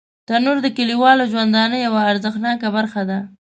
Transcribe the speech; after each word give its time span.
تنور 0.27 0.57
د 0.63 0.67
کلیوالو 0.77 1.29
ژوندانه 1.33 1.75
یوه 1.85 2.01
ارزښتناکه 2.11 2.67
برخه 2.77 3.01
ده 3.09 3.19